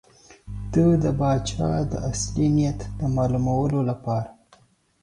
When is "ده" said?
0.71-0.85